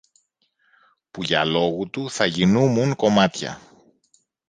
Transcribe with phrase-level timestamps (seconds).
[1.11, 3.61] που για λόγου του θα γίνουμουν κομμάτια!